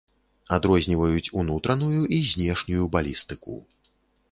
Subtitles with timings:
[0.55, 3.63] Адрозніваюць ўнутраную і знешнюю балістыку.